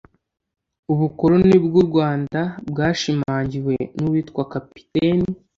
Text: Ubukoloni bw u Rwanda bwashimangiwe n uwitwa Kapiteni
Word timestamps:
Ubukoloni 0.91 1.57
bw 1.65 1.73
u 1.81 1.83
Rwanda 1.87 2.39
bwashimangiwe 2.69 3.73
n 3.97 3.99
uwitwa 4.07 4.41
Kapiteni 4.51 5.29